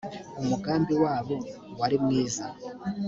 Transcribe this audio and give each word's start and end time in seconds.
umugambi 0.41 0.93
wabo 1.03 1.35
wari 1.79 1.97
mwiza 2.03 2.45